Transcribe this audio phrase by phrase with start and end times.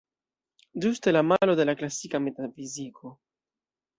[0.85, 3.15] Ĝuste la malo de la klasika metafiziko.